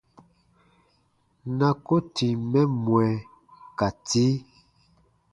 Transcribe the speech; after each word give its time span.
Na 1.57 1.69
ko 1.85 1.95
tìm 2.15 2.37
mɛ 2.51 2.61
mwɛ 2.83 3.05
ka 3.77 3.87
tii. 4.07 4.33